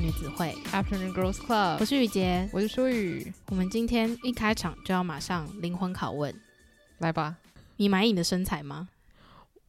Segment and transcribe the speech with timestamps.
[0.00, 0.54] 女子会。
[0.72, 3.30] Afternoon Girls Club，我是雨洁，我是舒雨。
[3.48, 6.34] 我们今天一开场就要马上灵魂拷问，
[6.98, 7.36] 来吧，
[7.76, 8.88] 你满意你的身材吗？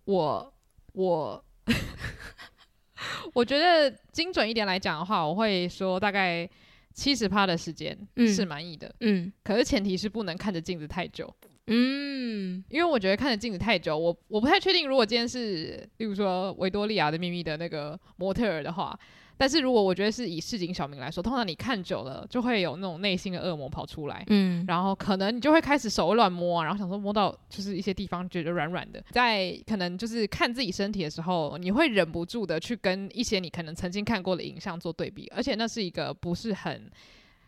[0.05, 0.54] 我
[0.93, 1.43] 我
[3.33, 6.50] 我觉得精准一点来讲的话，我会说大概
[6.93, 11.34] 七十趴的时间是满意的，嗯，嗯，可是前提是不能看着镜子太久。
[11.68, 18.98] 嗯，因为我觉得看着镜子太久，我我不太确定，如果今天是，例如说维多利亚的秘密的那个模特儿的话，
[19.41, 36.88] 但是如果我觉得是以市井小民来说，通常你看久了就会有那种内心的恶魔跑出来，嗯，然后可能你就会开始手会乱摸啊，然后想说摸到就是一些地方觉得软软的，在可能就是看自己身体的时候，你会忍不住的去跟一些你可能曾经看过的影像做对比，而且那是一个不是很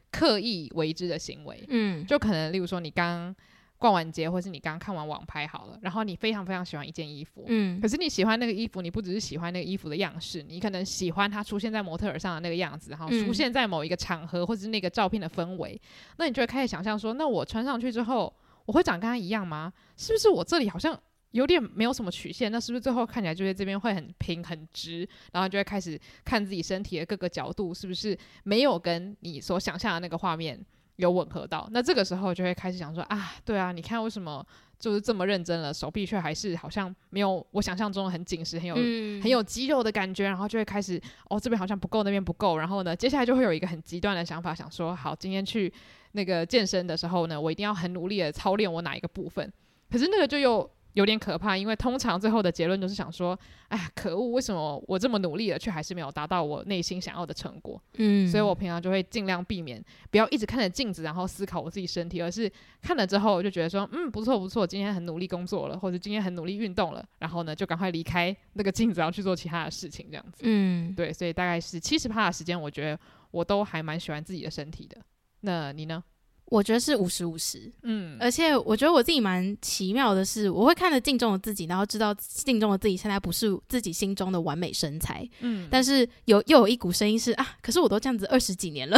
[0.09, 3.35] 刻意为之的行为，嗯，就可能例如说你刚。
[3.83, 15.77] 逛完街，或是你刚刚看完网拍好了，然后你非常非常喜欢一件衣服，嗯，可是你喜欢那个衣服，你不只是喜欢那个衣服的样式，你可能喜欢它出现在模特儿上的那个样子，然后出现在某一个场合，或者是那个照片的氛围，
[16.15, 19.73] 那你就会开始想象说，那我穿上去之后，我会长跟它一样吗？
[19.97, 20.97] 是不是我这里好像
[21.31, 22.49] 有点没有什么曲线？
[22.49, 25.05] 那是不是最后看起来就是这边会很平很直？
[25.33, 30.57] 然后就会开始看自己身体的各个角度，是不是没有跟你所想象的那个画面
[30.97, 34.45] 有吻合到，那这个时候就会开始想说啊，对啊，你看为什么
[34.77, 45.71] 就是这么认真了，手臂却还是好像没有我想象中的很紧实，很有、嗯、很有肌肉的感觉，然后就会开始哦，这边好像不够，那边不够，然后呢，接下来就会有一个很极端的想法，想说好，今天去
[46.11, 49.51] 那个健身的时候呢，我一定要很努力的操练我哪一个部分，
[49.91, 50.69] 可是那个就又。
[50.93, 57.81] 有点可怕，因为通常最后的结论就是想说，哎呀，可恶，为什么我这么努力了，却还是没有达到我内心想要的成果？
[57.97, 70.43] 嗯，所以我平常就会尽量避免，不要一直看着镜子，然后思考我自己身体，而是看了之后就觉得说，嗯，不错不错，今天很努力工作了，或者今天很努力运动了，然后呢，就赶快离开那个镜子，然后去做其他的事情，这样子。
[70.43, 72.99] 嗯，对，所以大概是七十趴的时间，我觉得
[73.31, 74.97] 我都还蛮喜欢自己的身体的。
[75.41, 76.03] 那你呢？
[76.53, 88.95] 我觉得是五十五十，嗯，而且我觉得我自己蛮奇妙的是，我会看着镜中的自己，然后知道镜中的自己现在不是自己心中的完美身材，嗯，但是有又有一股声音是啊，可是我都这样子二十几年了，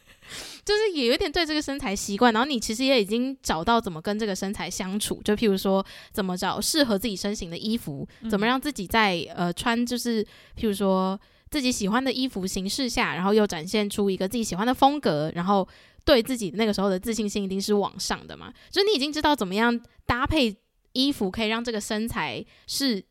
[0.64, 10.24] 就是也有点对这个身材习惯，然后你其实也已经找到怎么跟这个身材相处，就譬如说怎么找适合自己身形的衣服，怎么让自己在呃穿就是
[10.58, 11.20] 譬如说
[11.50, 15.68] 自己喜欢的衣服形式下，然后又展现出一个自己喜欢的风格，然后。
[16.06, 20.56] 对自己那个时候的自信心一定是往上的嘛，就是你已经知道怎么样搭配
[20.92, 23.04] 衣服，可以让这个身材是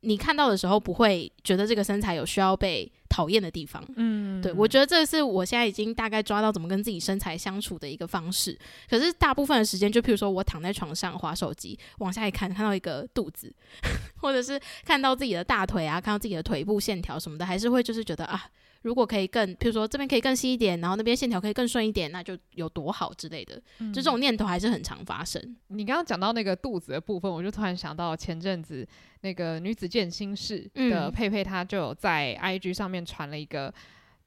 [0.00, 3.84] 你看到的时候不会觉得这个身材有需要被讨厌的地方。
[3.96, 8.58] 嗯，对，我觉得这是我现在已经大概抓到怎么跟自己身材相处的一个方式。
[8.88, 13.54] 可是大部分的时间，就譬如说我躺在床上划手机，往下一看，看到一个肚子，
[14.20, 18.50] 或者是看到自己的大腿啊，看到自己的腿部线条什么的，还是会就是觉得啊。
[18.82, 23.60] 如果可以更，譬如说这边可以更细一点，然后那边线条可以更顺一点，那就有多好之类的。
[23.78, 25.40] 嗯、就这种念头还是很常发生。
[25.68, 28.86] 你刚刚讲到那个肚子的部分，我就突然想到前阵子
[29.20, 33.72] 那个女子健心室的佩佩，她就有在 IG 上面传了一个。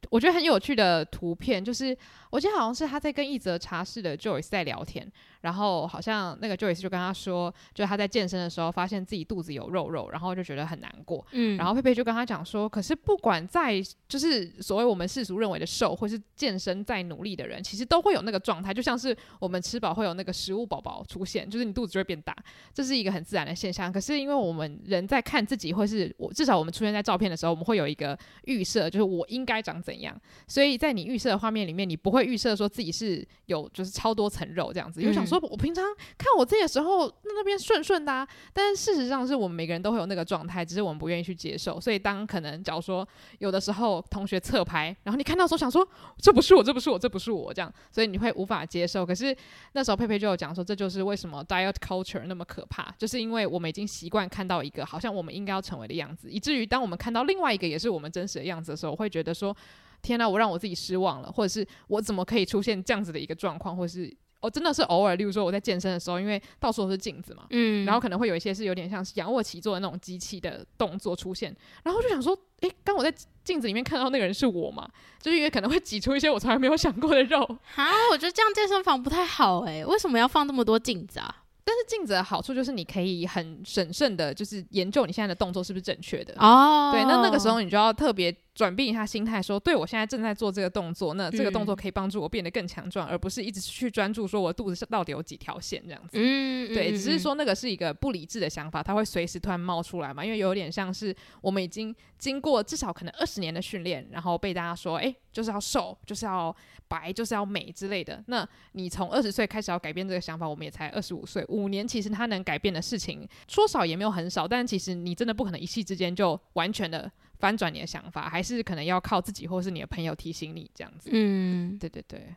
[0.09, 1.97] 我觉得很有趣的图片，就是
[2.29, 5.09] 我记得好像是他在跟一则茶室的 Joyce 在聊天，
[5.43, 11.25] 然后好像那个 Joyce 就跟他说，就他在健身的时候发现自己肚子有肉肉，然后就觉得很难过。
[11.31, 22.35] 嗯，然后佩佩就跟他讲说，可是不管在就是所谓我们世俗认为的瘦，或是健身再努力的人，其实都会有那个状态，就像是我们吃饱会有那个食物宝宝出现，就是你肚子就会变大，
[22.71, 23.91] 这是一个很自然的现象。
[23.91, 30.03] 可是因为我们人在看自己，或是我至少我们出现在照片的时候，我们会有一个预设，就是我应该长怎样。
[30.03, 35.83] 样，所以在你预设的画面里面，你不会预设说自己是有就是超多层肉这样子，因为想说说我平常
[36.17, 41.79] 看我自己的时候，那边顺顺的啊，但是事实上是我们每个人都会有那个状态，只是我们不愿意去接受。
[41.79, 43.07] 所以当可能假如说
[43.39, 49.05] 有的时候同学侧拍，然后你看到时候想说这不是我，这不是我，这不是我这样，所以你会无法接受。
[49.05, 49.35] 可是
[49.73, 59.55] 那时候佩佩就有讲说，这就是为什么 diet culture 那么可怕，就是因为我们已经习惯看到一个好像我们应该要成为的样子，以至于当我们看到另外一个也是我们真实的样子的时候，会觉得说。
[60.01, 64.13] 天呐，我让我自己失望了，或者是我怎么可以出现这样子的一个状况，或者是、
[64.43, 73.13] 哦、真的是偶尔，例如说我在健身的时候，因为到处都是镜子嘛，嗯，然后可能会有一些是有点像是仰卧起坐的那种机器的动作出现，然后就想说，诶，刚我在
[73.43, 74.87] 镜子里面看到那个人是我嘛？
[75.21, 77.41] 就是因为可能会挤出一些我从来没有想过的肉
[77.75, 81.37] 啊，我觉得这样健身房不太好诶、欸，为什么要放那么多镜子啊？
[81.65, 86.91] 但是镜子的好处就是你可以很审慎的，就是研究你现在的动作是不是正确的哦。
[86.91, 96.09] 对，那那个时候你就要特别转变一下心态，说，对我现在正在做这个动作，那这个动作可以帮助我变得更强壮，嗯、而不是一直去专注说我肚子到底有几条线这样子。
[96.13, 106.55] 嗯，对，只是说那个是一个不理智的想法，它会随时突然冒出来嘛，因为有点像是我们已经经过至少可能二十年的训练，然后被大家说，哎，就是要瘦，就是要
[106.87, 108.23] 白，就是要美之类的。
[108.27, 117.11] 那你从二十岁开始要改变这个想法，我们也才二十五岁，五年其实它能改变的事情说少也没有很少，但其实你真的不可能一气之间就完全的。
[117.43, 121.09] 翻转你的想法，还是可能要靠自己，或是你的朋友提醒你这样子。
[121.11, 122.33] 嗯，对对对。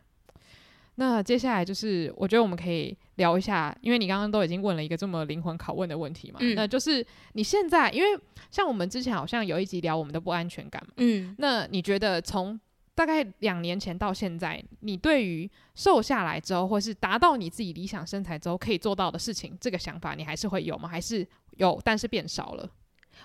[0.97, 6.39] 那接下来就是，我觉得我们可以聊一下，因为你刚刚都已经问了一个这么灵魂拷问的问题嘛。
[6.41, 6.57] 嗯。
[6.57, 8.21] 那就是你现在，因为
[8.51, 10.95] 像我们之前好像有一集聊我们的不安全感嘛。
[10.97, 11.37] 嗯。
[11.39, 12.59] 那你觉得从
[12.97, 20.89] 大概两年前到现在，你对于瘦下来之后，或是达到你自己理想身材之后可以做到的事情，这个想法你还是会有吗？
[20.89, 21.25] 还是
[21.59, 22.69] 有，但是变少了？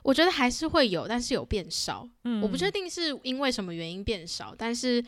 [0.03, 2.07] 我觉得还是会有，但是有变少。
[2.23, 5.03] 嗯，我不确定是因为什么原因变少，但是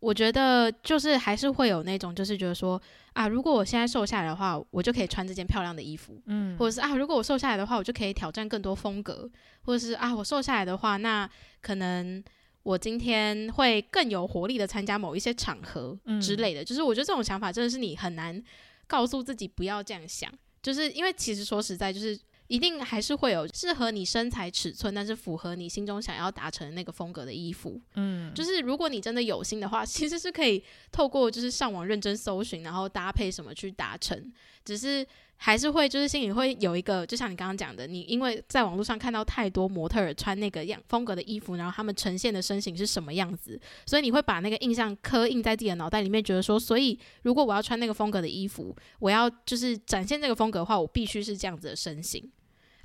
[0.00, 2.80] 我觉得就是还是会有那种，就是觉得说
[3.12, 9.28] 啊，如果我现在瘦下来的话，我就可以穿这件漂亮的衣服，嗯，或者是啊，如果我瘦下来的话，我就可以挑战更多风格，
[9.62, 11.28] 或者是啊，我瘦下来的话，那
[11.60, 12.22] 可能
[12.62, 16.62] 我今天会更有活力的参加某一些场合之类的。
[16.62, 18.42] 嗯，就是我觉得这种想法真的是你很难
[18.86, 20.32] 告诉自己不要这样想，
[20.62, 22.18] 就是因为其实说实在就是。
[22.48, 27.80] 一定还是会有适合你身材尺寸，但是符合你心中想要达成的那个风格的衣服。
[27.94, 34.32] 嗯，就是如果你真的有心的话， 其实是可以透过就是上网认真搜寻，然后搭配什么去达成。
[34.64, 35.06] 只是。
[35.40, 43.56] 还是会，就是心里会有一个，就像你刚刚讲的，你因为在网络上看到太多模特儿穿那个样风格的衣服，然后他们呈现的身形是什么样子，
[43.86, 52.28] 所以你会把那个印象刻印在自己的脑袋里面，觉得说，所以如果我要穿那个风格的衣服，我要就是展现这个风格的话，我必须是这样子的身形。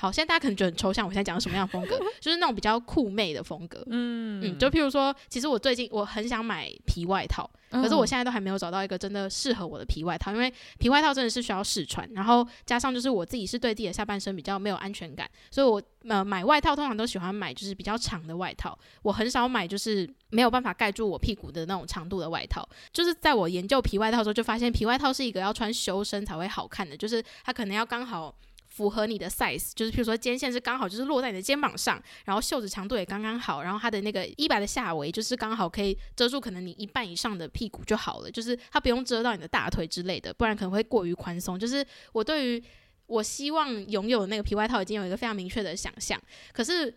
[0.03, 1.07] 好，现在大家可能觉得很抽象。
[1.07, 1.97] 我现在讲的什么样的风格？
[2.19, 3.81] 就是那种比较酷妹的风格。
[3.89, 22.67] 嗯嗯，就譬如说，其实我最近我很想买皮外套，可是我现在都还没有找到一个真的适合我的皮外套，因为皮外套真的是需要试穿，然后加上就是我自己是对自己的下半身比较没有安全感，所以我呃买外套通常都喜欢买就是比较长的外套，我很少买就是没有办法盖住我屁股的那种长度的外套。
[22.91, 28.35] 就是在我研究皮外套的时候，就发现皮外套是一个要穿修身才会好看的，就是它可能要刚好。
[28.75, 41.59] 符合你的 size，就是譬如说肩线是刚好就是落在你的肩膀上，然后袖子长度也刚刚好，然后它的那个衣摆的下围就是刚好可以遮住可能你一半以上的屁股就好了，就是它不用遮到你的大腿之类的，不然可能会过于宽松。
[41.59, 42.63] 就是我对于
[43.05, 46.19] 我希望拥有的那个皮外套已经有一个非常明确的想象，
[46.51, 46.91] 可是。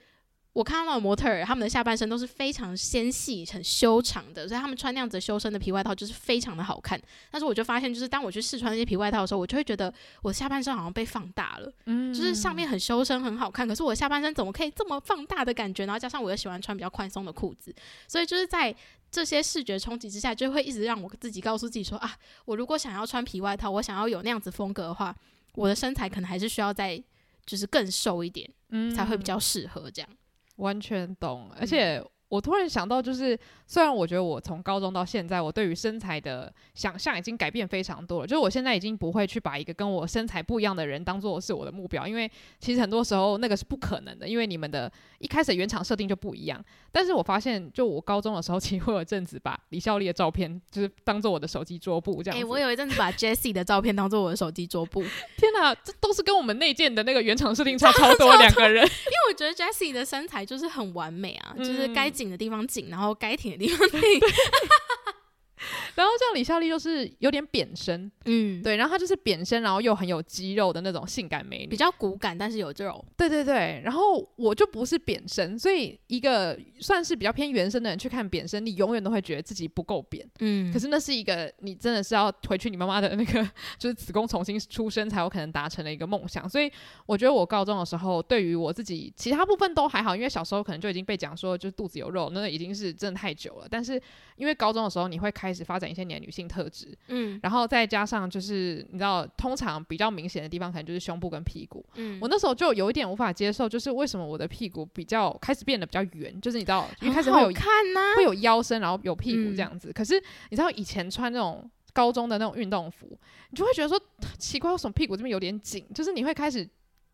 [0.56, 6.98] 我看到的模特儿，他们的下半身都是非常纤细、很修长的，所以他们穿那样子修身的皮外套就是非常的好看。
[7.30, 9.92] 但是我就发现，就是当我去试穿那些皮外套的时候，我就会觉得
[10.22, 15.84] 我的下半身好像被放大了，嗯，就是上面很修身、很好看，可是我的下半身怎么可以这么放大的感觉？
[15.84, 17.70] 然后加上我又喜欢穿比较宽松的裤子，
[18.08, 18.74] 所以就是在
[19.10, 22.16] 这些视觉冲击之下，就会一直让我自己告诉自己说啊，
[22.46, 25.14] 我如果想要穿皮外套，我想要有那样子风格的话，
[25.52, 26.96] 我的身材可能还是需要再
[27.44, 30.10] 就是更瘦一点，嗯，才会比较适合这样。
[30.56, 46.62] 完全懂，而且我突然想到，就是虽然我觉得我从高中到现在，我对于身材的想象已经改变非常多了，就是我现在已经不会去把一个跟我身材不一样的人当做是我的目标，因为其实很多时候那个是不可能的，因为你们的一开始原厂设定就不一样。
[46.90, 52.36] 但是我发现，就我高中的时候， 其实会有一阵子把李孝利的照片就是当做我的手机桌布这样。
[52.36, 55.02] 哎、欸，我有一阵子把 Jessie 的照片当做我的手机桌布。
[55.36, 58.82] 天哪，这都是跟我们内建的那个原厂设定差超多两个人。
[58.84, 64.00] 因为我觉得 Jessie 的身材就是很完美啊，嗯、就是该紧的地方紧，然后该挺的地方挺。
[65.96, 73.04] 然后像李孝利就是有点扁身，嗯，对，然后她就是扁身，然后又很有肌肉的那种性感美女，比较骨感，但是有肉。
[73.16, 80.72] 对对对，然后我就不是扁身，所以一个算是比较偏原生的人去看扁身，你永远都会觉得自己不够扁，嗯。
[80.72, 83.42] 可是那是一个你真的是要回去你妈妈的那个
[83.78, 86.46] 就是子宫重新出生才有可能达成的一个梦想。
[86.46, 86.70] 所以
[87.06, 93.66] 我觉得我高中的时候，对于我自己其他部分都还好，因为小时候可能就已经被讲说就是肚子有肉，那已经是真的太久了。
[93.70, 94.00] 但是
[94.36, 109.90] 因为高中的时候你会开始发展一些年女性特质，嗯，然后再加上就是你知道，通常比较明显的地方可能就是胸部跟屁股，嗯，我那时候就有一点无法接受，就是为什么我的屁股比较开始变得比较圆，就是你知道，一开始会有看呐，会有腰身，然后有屁股这样子。
[109.90, 113.06] 嗯，可是你知道以前穿那种高中的那种运动服，
[113.50, 114.00] 你就会觉得说
[114.38, 115.84] 奇怪，为什么屁股这边有点紧？
[115.94, 116.68] 就是你会开始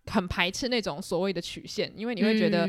[0.06, 2.68] 很排斥那种所谓的曲线，因为你会觉得。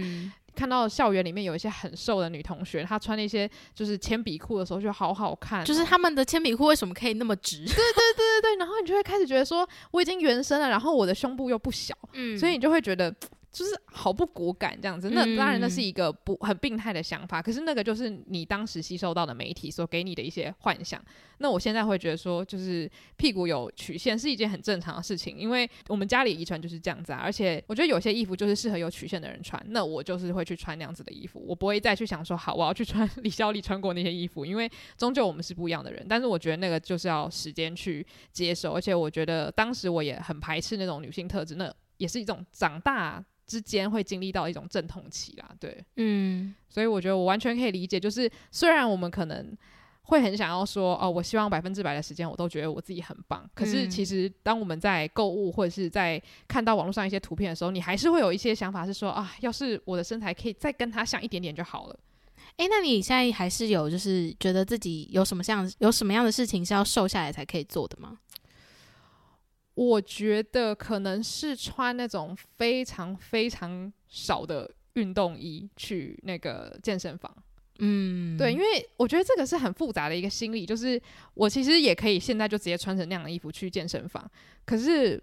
[0.53, 7.57] 嗯看到校园里面有一些很瘦的女同学，她穿那些就是铅笔裤的时候就好好看喔，就是他们的铅笔裤为什么可以那么直？
[7.65, 13.13] 对对对对对，然后你就会开始觉得说我已经原生了，然后我的胸部又不小，嗯，所以你就会觉得
[13.53, 20.99] 就是好不果敢这样子，那当然那是一个不很病态的想法，可是那个就是你当时吸收到的媒体所给你的一些幻想。
[21.37, 27.19] 那我现在会觉得说，就是屁股有曲线是一件很正常的事情，因为我们家里遗传就是这样子啊。
[27.23, 34.67] 而且我觉得有些衣服就是适合有曲线的人穿，那我就是会去穿那样子的衣服，我不会再去想说好我要去穿李孝利穿过那些衣服，因为
[34.97, 36.03] 终究我们是不一样的人。
[36.09, 43.23] 但是我觉得那个就是要时间去接受，而且我觉得当时我也很排斥那种女性特质，那也是一种长大。
[43.45, 49.55] 之间会经历到一种阵痛期啦，对，嗯，所以我觉得我完全可以理解，就是虽然我们可能
[50.03, 61.99] 会很想要说，哦，我希望百分之百的时间我都觉得我自己很棒，可是其实当我们在购物或者是在看到网络上一些图片的时候，你还是会有一些想法是说，啊，要是我的身材可以再跟他像一点点就好了。
[62.57, 68.19] 诶，那你现在还是有就是觉得自己有什么像有什么样的事情是要瘦下来才可以做的吗？
[69.75, 77.35] 我觉得可能是穿那种非常非常少的运动衣去那个健身房，
[77.79, 78.65] 嗯，对，因为
[78.97, 81.01] 我觉得这个是很复杂的一个心理，就是
[81.33, 84.29] 我其实也可以现在就直接穿成那样的衣服去健身房，
[84.65, 85.21] 可是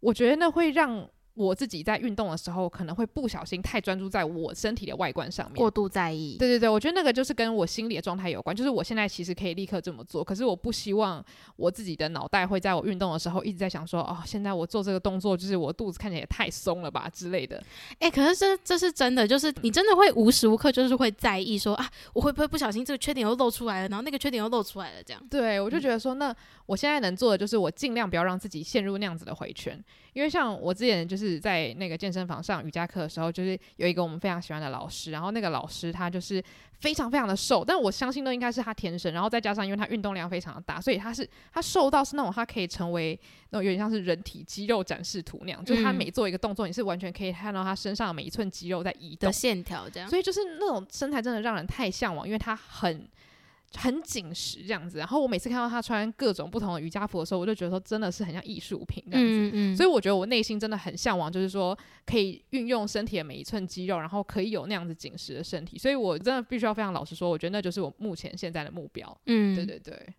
[0.00, 1.08] 我觉得那会让。
[1.34, 6.36] 我自己在运动的时候，可能会不小心太专注在我身体的外观上面，过度在意。
[6.38, 8.54] 对对对，我觉得那个就是跟我心理的状态有关。
[8.54, 11.24] 就是我现在其实可以立刻这么做，可是我不希望
[11.56, 17.56] 我自己的脑袋会在我运动的时候一直在想说，哦，现在我做这个动作，就是我肚子看起来也太松了吧之类的。
[17.98, 25.22] 哎、欸，可是这这是真的，就是你真的会无时无刻就是会在意说啊，我会不会不小心这个缺点又露出来了，然后那个缺点又露出来了，这样。
[25.28, 26.34] 对，我就觉得说，那
[26.66, 29.82] 我现在能做的就是我尽量不要让自己陷入那样子的回圈。
[30.12, 36.42] 因为像我之前就是在那个健身房上瑜伽课的时候，就是有一个我们非常喜欢的老师，然后那个老师他就是
[36.80, 43.18] 非常非常的瘦，但我相信那应该是他天生，然后再加上因为他运动量非常的大，所以他是他瘦到是那种他可以成为
[43.50, 53.08] 那种有点像是人体肌肉展示图那样，就是他每做一个动作，你是完全可以看到他身上每一寸肌肉在移动的线条这样，所以就是那种身材真的让人太向往，因为他很。
[53.76, 59.32] 很紧实这样子，然后我每次看到他穿各种不同的瑜伽服的时候，我就觉得说真的是很像艺术品这样子。
[59.32, 59.76] 嗯嗯。
[59.76, 61.76] 所以我觉得我内心真的很向往，就是说
[62.06, 65.76] 可以运用身体的每一寸肌肉，然后可以有那样子紧实的身体。
[65.76, 69.16] 所以我真的必须要非常老实说，我觉得那就是我目前现在的目标。
[69.26, 70.14] 嗯，对对对。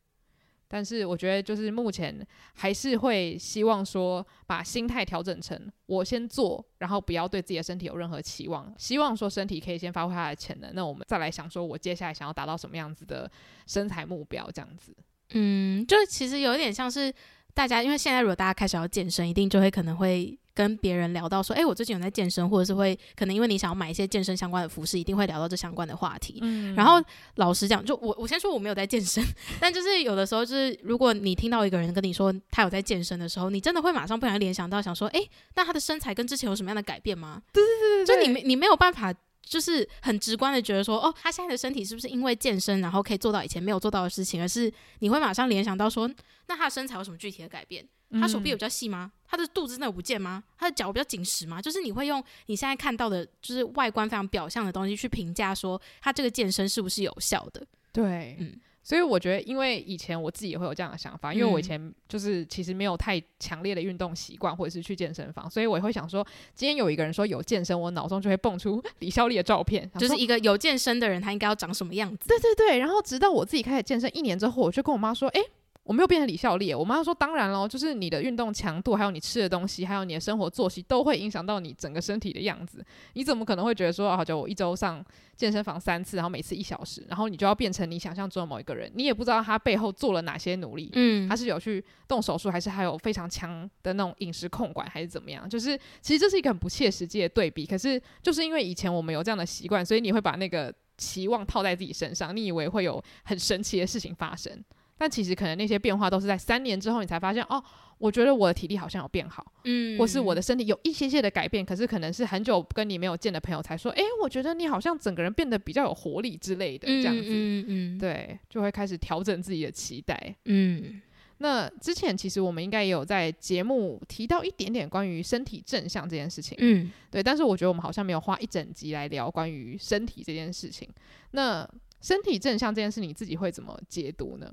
[0.76, 2.14] 但是我觉得，就是目前
[2.54, 10.70] 还是会希望说，把心态调整成我先做，然后不要对自己的身体有任何期望，希望说身体可以先发挥它的潜能。
[10.76, 13.32] 那我们再来想说，我接下来想要达到什么样子的
[13.66, 14.94] 身材目标，这样子。
[15.30, 17.10] 嗯，就其实有一点像是
[17.54, 20.38] 大家，因为现在如果大家开始要健身，一定就会可能会。
[20.56, 26.40] 跟别人聊到说，哎、欸，我最近有在健身，或者是会可能因为你想要买一些健身相关的服饰，一定会聊到这相关的话题。
[26.42, 27.00] 嗯，然后
[27.36, 29.24] 老实讲，就我我先说我没有在健身，
[29.60, 37.42] 但就是有的时候，就是如果你听到一个人跟你说他有在健身的时候，你真的会马上不小心联想到，想说，哎、欸，那他的身材跟之前有什么样的改变吗？
[37.52, 39.14] 对对对对，就你没你没有办法。
[39.48, 44.42] 就是很直观的觉得说，哦，他现在的身体是不是因为健身，然后可以做到以前没有做到的事情？
[44.42, 46.10] 而是你会马上联想到说，
[46.48, 47.88] 那他的身材有什么具体的改变？
[48.12, 49.12] 他手臂有比较细吗？
[49.28, 50.44] 他的肚子真的有不见吗？
[50.58, 51.62] 他的脚比较紧实吗？
[51.62, 57.66] 就是你会用你现在看到的，就是外观非常表象的东西去评价说，他这个健身是不是有效的？
[57.92, 58.60] 对，嗯。
[58.88, 72.28] 所以我觉得，因为以前我自己也会有这样的想法，因为我以前就是其实没有太强烈的运动习惯，或者是去健身房，所以我也会想说，今天有一个人说有健身，我脑中就会蹦出 李孝利的照片，就是一个有健身的人，他应该要长什么样子？
[72.28, 72.78] 对对对。
[72.78, 75.42] 然后直到我自己开始健身一年之后，我就跟我妈说，诶。
[75.86, 82.84] 我没有变成李孝利，我妈说当然喽，就是你的运动强度，还有你吃的东西，还有你的生活作息，都会影响到你整个身体的样子。
[83.14, 88.92] 你怎么可能会觉得说，啊，就我一周上健身房三次，然后每次一小时，然后你就要变成你想象中的某一个人？
[88.96, 95.48] 你也不知道他背后做了哪些努力，嗯，他是有去动手术，还是还有非常强的那种饮食控管，还是怎么样？
[95.48, 97.64] 就是其实这是一个很不切实际的对比。
[97.64, 104.52] 可是就是因为以前我们有这样的习惯，所以你会把那个期望套在自己身上，你以为会有很神奇的事情发生。
[104.98, 107.62] 但其实可能那些变化都是在三年之后，你才发现哦，
[107.98, 111.66] 我觉得我的体力好像有变好，嗯，或是我的身体有一些些的改变。
[111.66, 121.02] 可是可能是很久跟你没有见的朋友才说，诶，我觉得你好像整个人变得比较有活力之类的，这样子，嗯嗯，对，就会开始调整自己的期待，嗯。
[121.40, 127.22] 那之前其实我们应该也有在节目提到一点点关于身体正向这件事情，嗯，对。
[127.22, 130.88] 但是我觉得我们好像没有花一整集来聊关于身体这件事情。
[131.32, 134.50] 那身体正向这件事，你自己会怎么解读呢？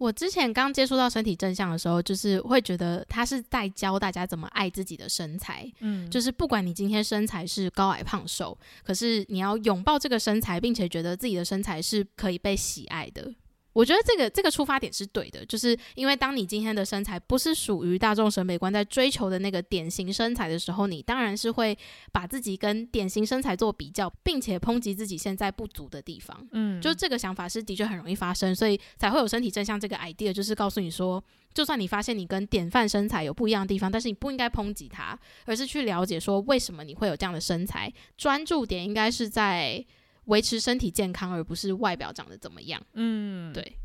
[0.00, 5.70] 我之前刚接触到身体正向的时候，就是会觉得他是在教大家怎么爱自己的身材。
[5.80, 13.30] 嗯，就是不管你今天身材是高矮胖瘦，可是你要拥抱这个身材，并且觉得自己的身材是可以被喜爱的。
[13.72, 21.76] 我觉得这个这个出发点是对的，就是因为当你今天的身材不是属于大众审美观在追求的那个典型身材的时候，你当然是会
[22.10, 26.48] 把自己跟典型身材做比较，并且抨击自己现在不足的地方。
[26.50, 31.22] 嗯，就这个想法是的确很容易发生，所以才会有身体正向这个 idea，就是告诉你说，
[31.54, 39.84] 就算你发现你跟典范身材有不一样的地方，但是你不应该抨击它，而是去了解说为什么你会有这样的身材，专注点应该是在。
[40.30, 42.80] 维持身体健康，而不是外表长得怎么样。
[42.94, 43.76] 嗯，对。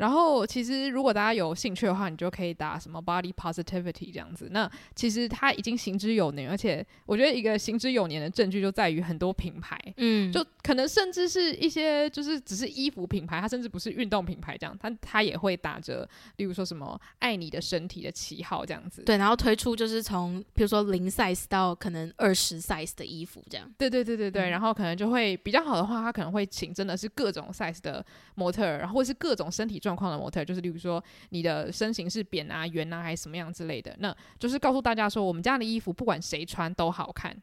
[0.00, 4.48] 然后，其实如果大家有兴趣的话，你就可以打什么 body positivity 这样子。
[4.50, 19.02] 那其实它已经行之有年，而且我觉得一个行之有年的证据就在于很多品牌，嗯，就可能甚至是一些就是只是衣服品牌，它甚至不是运动品牌这样，它它也会打着，例如说什么爱你的身体的旗号这样子。
[19.02, 23.70] 对，然后推出就是从比如说零 size 到可能二十 size 的衣服这样。
[23.76, 28.02] 对对对对对，嗯、然后可能就会比较好的话，它可能会请真的是各种 size 的
[28.36, 37.36] 模特，然后或是各种身体状状况的模特，就是例如说你的身形是扁啊、圆啊，还是什么样之类的，那就是告诉大家说，我们家的衣服不管谁穿都好看，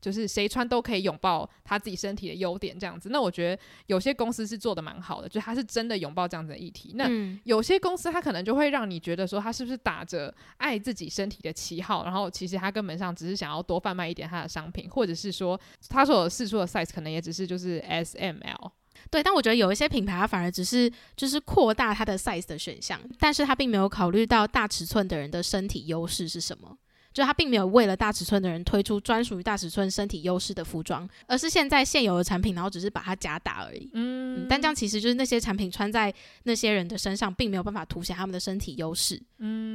[0.00, 3.10] 就是谁穿都可以拥抱他自己身体的优点，这样子。
[3.10, 6.92] 那我觉得有些公司是做的蛮好的，就他是真的拥抱这样子的议题。
[6.94, 7.06] 那
[7.44, 18.72] 有些公司他可能就会让你觉得说，他是不是打着爱自己身体的旗号，然后其实他根本上只是想要多贩卖一点他的商品，或者是说他所试出的 size 可能也只是就是 S M L。
[19.08, 26.76] 对，但我觉得有一些品牌，它反而只是就是扩大它的 size 的选项，但是它并没有考虑到大尺寸的人的身体优势是什么，
[27.12, 33.88] 就它并没有为了大尺寸的人推出专属于大尺寸身体优势的服装，而是现在现有的产品，然后只是把它加大而已。
[33.94, 36.12] 嗯，嗯，但这样其实就是那些产品穿在
[36.44, 39.20] 那些人的身上，并没有办法凸显他们的身体优势。
[39.38, 39.69] 嗯。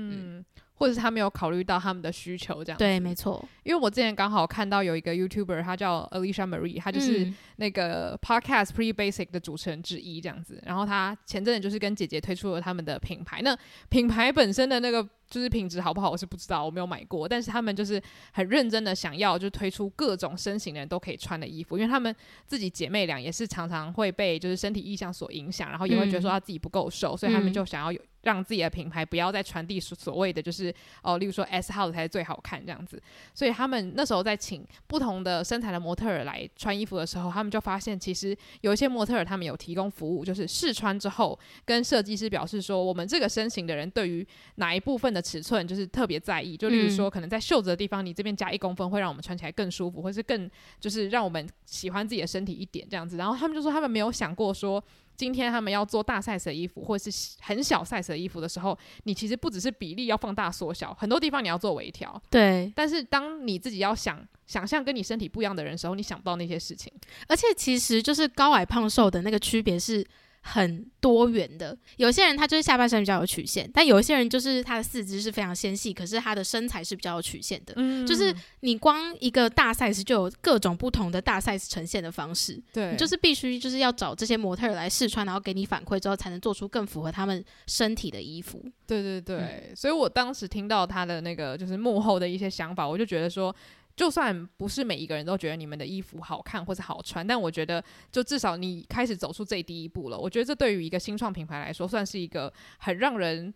[0.76, 3.44] 嗯或者是他没有考虑到他们的需求，这样对，没错。
[3.64, 10.62] 因为我之前刚好看到有一个 YouTuber，他叫 Alicia Marie，他就是那个 Podcast Pretty Basic 的主持人之一，这样子。
[10.66, 13.58] 然后他前阵子就是跟姐姐推出了他们的品牌，那
[13.90, 15.08] 品牌本身的那个。
[15.28, 17.28] 就是品质好不好，我是不知道，我没有买过。
[17.28, 18.00] 但是他们就是
[18.32, 22.16] 很认真的想要，就推出各种身形的人都可以穿的衣服，因为他们
[22.46, 33.02] 自己姐妹俩也是常常会被就是身体意向所影响，然后也会觉得说他自己不够瘦，嗯、所以他们就想要有让自己的品牌不要再传递所谓的就是哦，例如说 S 号才是最好看这样子。
[33.34, 53.18] 所以他们那时候在请不同的身材的模特儿来穿衣服的时候，他们就发现其实有一些模特儿他们有提供服务，就是试穿之后跟设计师表示说，我们这个身形的人对于哪一部分的尺寸就是特别在意，就例如说，可能在袖子的地方，你这边加一公分，会让我们穿起来更舒服，或是更就是让我们喜欢自己的身体一点这样子。
[53.18, 54.84] 然后他们就说，他们没有想过说，
[55.16, 62.22] 今天他们要做大 size 的衣服，或者是很小 size 的衣服的时候，你其实不只是比例要放大缩小，很多地方你要做微调。
[62.30, 62.72] 对。
[62.76, 66.92] 但是当你自己要想想象跟你身体不一样的人的时候，你想不到那些事情。
[67.28, 70.06] 而且其实就是高矮胖瘦的那个区别是。
[70.48, 77.74] 很多元的，有些人他就是下半身比较有曲线，但有一些人就是他的四肢是非常纤细，可是他的身材是比较有曲线的。
[77.78, 82.62] 嗯，就是你光一个大 size 就有各种不同的大 size 呈现的方式。
[82.72, 88.64] 对，你就是必须就是要找这些模特来试穿，然后给你反馈之后，才能做出更符合他们身体的衣服。
[88.86, 93.56] 对对对，嗯，所以我当时听到他的那个就是幕后的一些想法，我就觉得说。
[93.96, 100.18] 就算不是每一个人都觉得你们的衣服好看或者好穿，但我觉得就至少你开始走出这第一步了。
[100.18, 103.54] 我觉得这对于一个新创品牌来说，算是一个很让人。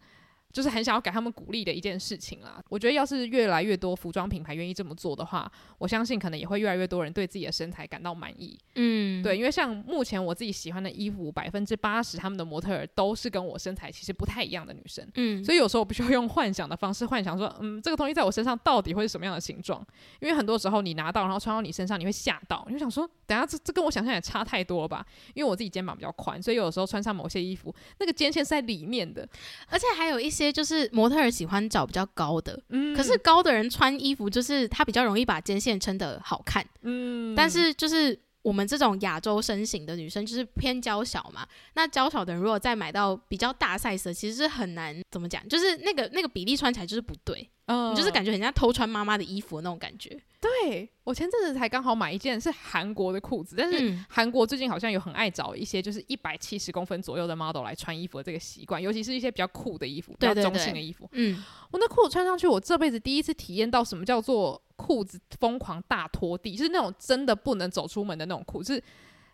[0.52, 2.62] 就是很想要给他们鼓励的一件事情啦。
[2.70, 8.58] 我觉得要是越来越多服装品牌愿意这么做的话，我相信可能也会越来越多人对自己的身材感到满意。
[8.76, 15.08] 嗯，对，因为像目前我自己喜欢的衣服，百分之八十他们的模特儿都是跟我身材其实不太一样的女生。
[15.16, 19.86] 嗯，所以有时候我必须要用幻想的方式幻想说，嗯，这个东西在我身上到底会是什么样的形状？
[20.20, 25.06] 因为很多时候你拿到然后穿到你身上，你会吓到，你就想说，等下这这跟我想象也差太多了吧？
[25.36, 29.28] 因为我自己肩膀比较宽，所以有时候穿上某些衣服，那个肩线是在里面的，
[29.68, 30.39] 而且还有一些。
[30.44, 47.50] 些就是模特儿喜欢找比较高的，嗯，可是高的人穿衣服就是他比较容易把肩线撑得好看，嗯，但是就是我们这种亚洲身形的女生就是偏娇小嘛，那娇小的人如果再买到比较大 size 的，其实是很难怎么讲，就是那个那个比例穿起来就是不对。
[47.72, 50.20] 嗯，就是感觉很像偷穿妈妈的衣服的那种感觉。
[50.42, 61.10] 对，我前阵子才刚好买一件是韩国的裤子，但是韩国最近好像有很爱找一些就是一百七十公分左右的 model 来穿衣服的这个习惯，尤其是一些比较酷的衣服，比较中性的衣服。
[61.12, 68.84] 嗯，我那裤子穿上去，我这辈子第一次体验到什么叫做裤子疯狂大拖地，就是那种真的不能走出门的那种裤子，是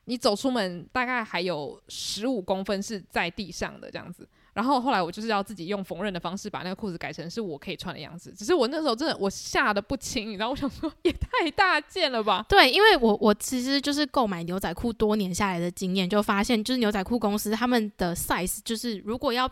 [0.06, 4.28] 你走出门大概还有十五公分是在地上的这样子。
[4.56, 8.34] 然后后来我就是要自己用缝纫的方式把那个裤子改成是我可以穿的样子。
[8.36, 12.46] 只是我那时候真的我吓得不轻，你知道，我想说也太大件了吧？
[12.48, 19.48] 对，因为我我其实就是购买牛仔裤多年下来的经验，就发现就是牛仔裤公司他们的 size 就是如果要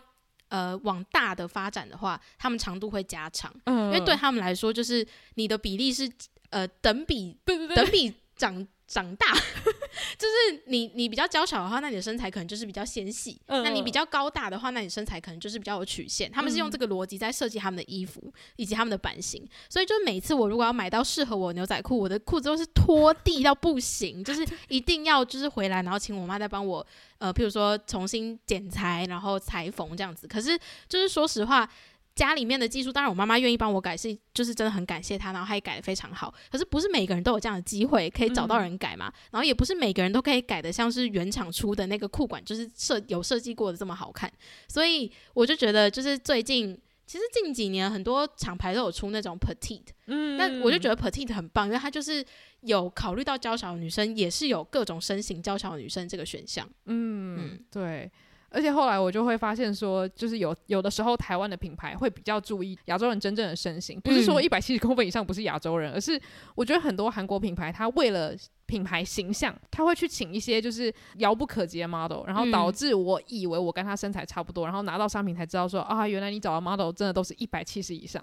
[0.48, 6.10] 呃往大的发展的话，他们长度会加长，嗯，因为对他们来说就是你的比例是
[6.48, 8.66] 呃等比，对对对，等比长。
[8.86, 9.32] 长大
[10.18, 16.30] 就是你，你比较娇小的话，那你的身材可能就是比较纤细；呃、那你比较高大的话，那你身材可能就是比较有曲线。
[16.30, 26.86] 他们是用这个逻辑在设计他们的衣服以及他们的版型，所以就是每次我如果要买到适合我牛仔裤，我的裤子都是拖地到不行， 就是一定要就是回来，然后请我妈再帮我
[27.18, 30.26] 呃，譬如说重新剪裁，然后裁缝这样子。
[30.26, 31.68] 可是就是说实话。
[32.14, 36.32] 家里面的技术，当然我妈妈愿意帮我改，是就是真的很感谢她，然后她也改的非常好。
[36.50, 39.08] 可是不是每个人都有这样的机会可以找到人改嘛？
[39.08, 44.32] 嗯、然后也不是每个人都可以改的像是原厂出的那个裤管，就是设有设计过的这么好看。
[44.68, 52.24] 所以我就觉得，就是最近其实近几年很多厂牌都有出那种 petite，嗯，那我就觉得 petite 很棒，因为它就是
[52.60, 56.64] 有考虑到娇小的女生，也是有各种身形娇小的女生这个选项。
[56.84, 58.10] 嗯，嗯对。
[58.54, 66.20] 而且后来我就会发现说，就是有有的时候台湾的品牌会比较注意亚洲人真正的身形，不是说一百七十公分以上不是亚洲人，而是
[66.54, 68.32] 我觉得很多韩国品牌它为了
[68.66, 78.22] 品牌形象，他会去请一些就是遥不可及的 model，然后导致我以为我跟他身材差不多，然后拿到商品才知道说啊，原来你找的 model 真的都是一百七十以上。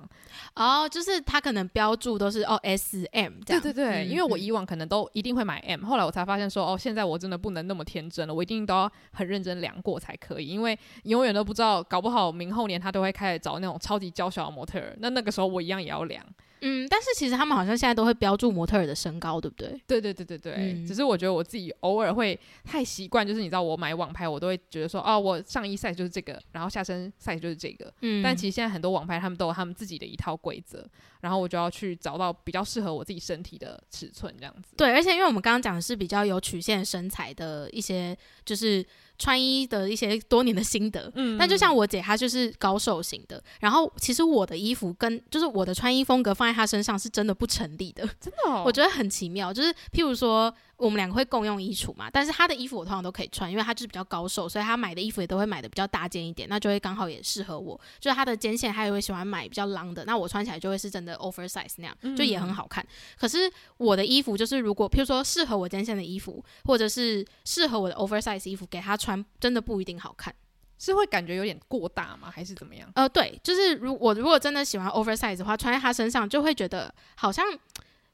[0.55, 3.61] 哦，就是他可能标注都是哦 S M 这样。
[3.61, 16.25] 对对对，嗯、因为我以往可能都一定会买 M，后来我才发现说哦，现在我真的不能那么天真了，我一定都要很认真量过才可以，因为永远都不知道，搞不好明后年他都会开始找那种超级娇小的模特儿，那那个时候我一样也要量。
[16.61, 19.81] 嗯，但是其实他们好像现在都会标注模特儿的身高，对不对？
[19.87, 20.53] 对对对对对。
[20.53, 27.91] 嗯、只是我觉得我自己偶尔会太习惯，就是你知道，我买网拍，我都会觉得说，哦，我上衣 size 就是这个，然后下身 size 就是这个。
[28.01, 28.21] 嗯。
[28.23, 30.85] 但其实现在很多网拍他们都有他们自己的一套规则，
[31.21, 34.73] 然后我就要去找到比较适合我自己身体的尺寸，这样子。
[34.77, 38.85] 对，而且因为我们刚刚讲的是比较有曲线身材的一些，就是。
[39.21, 43.41] 穿衣的一些多年的心得，嗯，但就像我姐，她就是高瘦型的。
[43.59, 49.53] 然后其实我的衣服跟就是我的穿衣风格放在她身上是真的不成立的，真的，哦，我觉得很奇妙。
[49.53, 50.51] 就是譬如说。
[50.81, 57.79] 我们两个会共用衣橱嘛，但是他的衣服我通常都可以穿，因为他就是比较高瘦，所以他买的衣服也都会买的比较大件一点，那就会刚好也适合我。
[57.99, 62.83] 就是他的肩线，他也会喜欢买比较 long 的，那我穿起来就会是真的 oversize 那样，就也很好看。
[62.83, 62.87] 嗯、
[63.19, 63.39] 可是
[63.77, 70.33] 我的衣服就是，如果譬如说适合我肩线的衣服，或者是适合我的 oversize 衣服给他穿，真的不一定好看，
[70.79, 72.31] 是会感觉有点过大吗？
[72.33, 72.91] 还是怎么样？
[72.95, 77.45] 呃，对，就是如我如果真的喜欢 oversize 的话，穿在他身上就会觉得好像。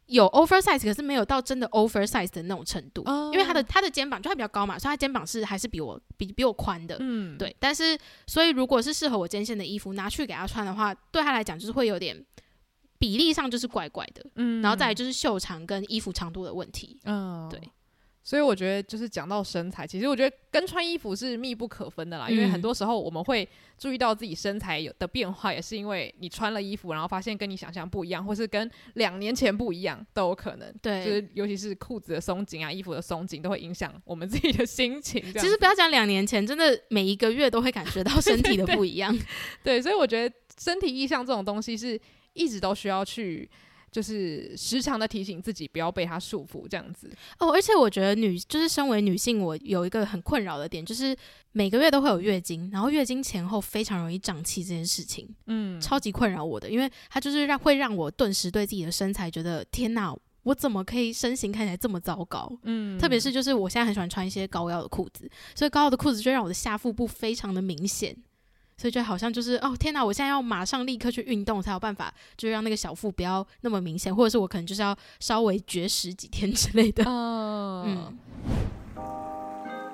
[0.08, 7.56] 有 oversize，可是没有到真的 oversize 的那种程度，哦、因为他的他的肩膀就会比较高嘛，所以他肩膀是还是比我比比我宽的，嗯，对。
[7.60, 12.26] 但是，所以如果是适合我肩线的衣服拿去给他穿的话，对他来讲就是会有点
[12.98, 17.62] 比例上就是怪怪的，嗯，然后再来就是袖长跟衣服长度的问题，嗯，对。
[18.28, 22.30] 所以我觉得，就是讲到身材，其实我觉得跟穿衣服是密不可分的啦。
[22.30, 30.76] 因为很多时候我们会注意到自己身材有的变化，也是因为你穿了衣服，然后发现跟你想象不一样，或是跟两年前不一样，都有可能。
[30.82, 35.24] 对，就是尤其是裤子的松紧啊，衣服的松紧，都会影响我们自己的心情。
[35.32, 39.10] 其实不要讲两年前，真的每一个月都会感觉到身体的 不一样。
[39.10, 39.20] 对，
[39.64, 41.98] 对，对，所以我觉得身体意向这种东西是
[42.34, 43.50] 一直都需要去。
[43.92, 47.52] 就是时常的提醒自己不要被它束缚，这样子哦。
[47.52, 51.16] 而且我觉得女就是身为女性，我有一个很困扰的点，就是
[51.52, 62.52] 每个月都会有月经，然后月经前后非常容易胀气这件事情，嗯，超级困扰我的，因为它就是让会让我顿时对自己的身材觉得天哪，我怎么可以身形看起来这么糟糕？
[62.64, 68.16] 嗯，特别是就是我现在很喜欢穿一些高腰的裤子，所以高腰的裤子就让我的下腹部非常的明显。
[68.78, 77.04] 所以就好像就是哦天哪，我现在要马上立刻去运动才有办法，就让那个小腹不要那么明显，或者是我可能就是要稍微绝食几天之类的。
[77.10, 78.18] 哦， 嗯。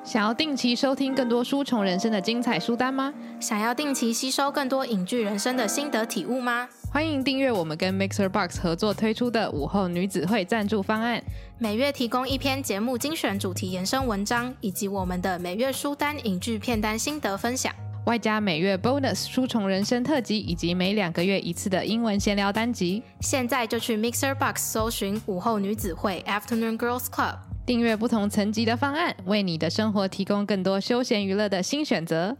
[0.04, 3.14] 想要定期收听更多书虫人生的精彩书单吗？
[3.40, 6.68] 想要定期吸收更多影剧人生的心得体悟吗？
[6.92, 11.24] 欢迎订阅我们跟 Mixer Box 合作推出的午后女子会赞助方案，
[11.58, 17.74] 每月提供一篇节目精选主题延伸文章，以及我们的每月书单影剧片单心得分享。
[18.06, 23.02] 外加每月 bonus 书虫人生特辑，以及每两个月一次的英文闲聊单集。
[23.22, 32.36] 现在就去 Mixer Box 搜寻午后女子会 Afternoon Girls Club，订阅不同层级的方案，为你的生活提供更多休闲娱乐的新选择。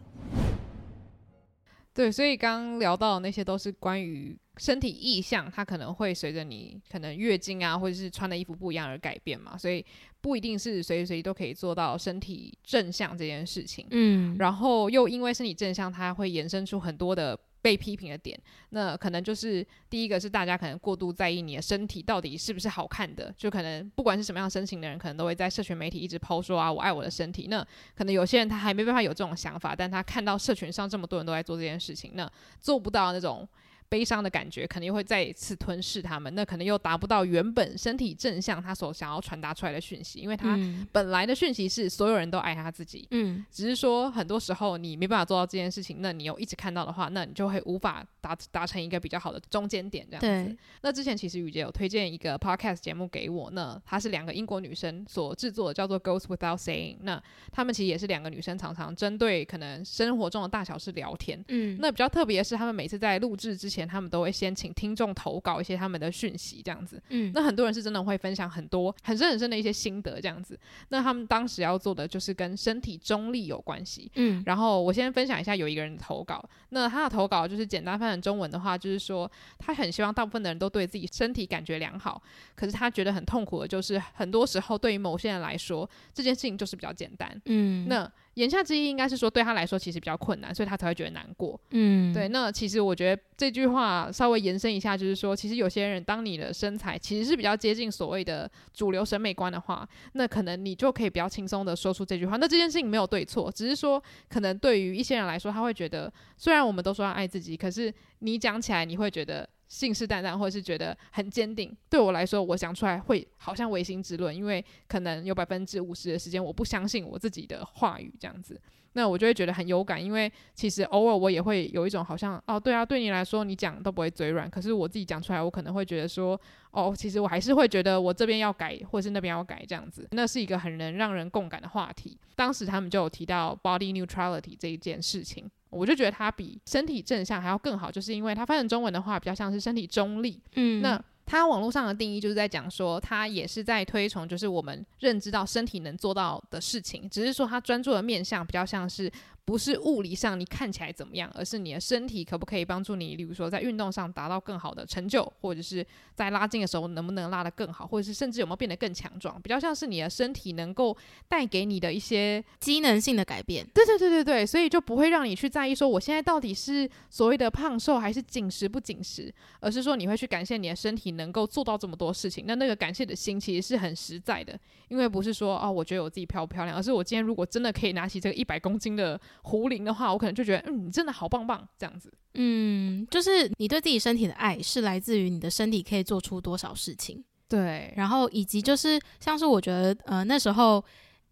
[1.94, 9.84] 对，所以刚刚聊到的那些都是关于身体意向它可能会随着你可能月经啊，或者是穿的衣服不一样而改变嘛，所以
[10.20, 13.86] 不一定是随时随地都可以做到身体正向这件事情。
[13.90, 18.38] 嗯，然后又因为身体正向，它会延伸出很多的被批评的点。
[18.70, 27.48] 那可能就是第一个是大家可能过度在意你的身体到底是不是好看的，就可能不管是什么样身形的人，可能都会在社群媒体一直 po 说啊，我爱我的身体。
[27.48, 33.48] 那可能有些人他还没办法有这种想法，但他看到社群上这么多人都在做这件事情，那做不到那种。
[33.88, 40.58] 悲伤的感觉肯定会再一次吞噬他们，那可能又达不到原本身体正向他所想要传达出来的讯息，因为他
[40.90, 50.56] 本来的讯息是所有人都爱他自己，嗯，只是说很多时候你没办法做到这件事情，那你又一直看到的话，那你就会无法达达成一个比较好的中间点这样子。
[50.80, 56.96] 那之前其实雨洁有推荐一个 podcast 节目给我，那它是两个英国女生所制作的，叫做 Goes Without Saying。
[57.02, 63.73] 那他们其实也是两个女生，常常针对可能生活中的大小事聊天，嗯，那比较特别的是，他们每次在录制之前。
[63.88, 67.02] 他们都会先请听众投稿一些他们的讯息，这样子。
[67.08, 70.58] 嗯，那很多人是真的会分享很多很深很深的一些心得，这样子。
[70.90, 74.10] 那他们当时要做的就是跟身体中立有关系。
[74.16, 76.44] 嗯，然后我先分享一下有一个人的投稿。
[76.68, 82.22] 那他的投稿就是简单翻成中文的话，就是说他很希望大部分的人都对自己身体感觉良好，
[82.54, 87.40] 可是他觉得很痛苦的就是很多时候对于某些人来说这件事情就是比较简单。
[87.46, 88.10] 嗯，那。
[88.34, 91.60] 言下之意应该是说，对他来说其实比较困难，所以他才会觉得难过。
[91.70, 92.28] 嗯，对。
[92.28, 102.36] 那其实我觉得这句话稍微延伸一下，就是说，其实有些人当你的身材其实是比较接近所谓的主流审美观的话，那可能你就可以比较轻松的说出这句话。
[102.36, 109.48] 那这件事情没有对错，只是说可能对于一些人来说，他会觉得，虽然我们都说要爱自己，可是你讲起来你会觉得。
[109.68, 111.76] 信誓旦旦，或者是觉得很坚定。
[111.88, 118.60] 对我来说，我讲出来会好像违心之论，因为可能有百分之五十的时间我不相信我自己的话语，这样子，
[118.92, 120.02] 那我就会觉得很有感。
[120.02, 132.18] 因为其实偶尔我也会有一种好像，哦，对啊，对你来说你讲都不会嘴软，可是我自己讲出来，我可能会觉得说，哦，其实我还是会觉得我这边要改，或是那边要改，这样子，那是一个很能让人共感的话题。
[132.36, 135.50] 当时他们就有提到 body neutrality 这一件事情。
[135.74, 140.40] 我就觉得它比身体正向还要更好，就是因为它翻成中文的话比较像是身体中立。
[140.54, 149.10] 嗯，那它网络上的定义就是在讲说，它也是在推崇就是我们认知到身体能做到的事情，只是说它专注的面向比较像是。
[149.46, 160.96] 不是物理上你看起来怎么样，而是你的身体可不可以帮助你，例如说在运动上达到更好的成就，或者是在拉筋的时候能不能拉得更好，或者是甚至有没有变得更强壮，比较像是你的身体能够
[161.28, 163.66] 带给你的一些机能性的改变。
[163.74, 169.30] 对对对对对，所以就不会让你去在意说我现在到底是所谓的胖瘦还是紧实不紧实，
[169.60, 172.44] 而是说你会去感谢你的身体能够做到这么多事情。
[172.46, 179.20] 那那个感谢的心其实是很实在的，因为不是说哦，我觉得我自己漂不漂亮，而是我今天如果真的可以拿起这个一百公斤的。
[179.42, 182.12] 壶铃的话，我可能就觉得，嗯，你真的好棒棒，这样子。
[182.34, 187.22] 嗯，就是你对自己身体的爱是来自于你的身体可以做出多少事情。
[187.48, 190.82] 对，然后以及就是像是我觉得，呃，那时候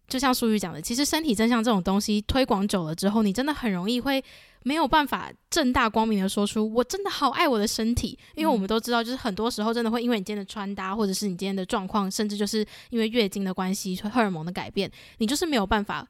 [0.07, 4.23] 就像淑宇讲的，其实身体真相这种东西推广久了之后，你真的很容易会
[4.61, 16.07] 没有办法正大光明的说出我真的好爱我的身体，因为我们都知道，就是很多时候真的会因为你今天的穿搭，或者是你今天的状况，甚至就是因为月经的关系、荷尔蒙的改变，你就是没有办法